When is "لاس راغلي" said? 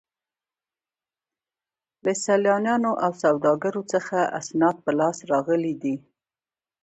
4.99-5.73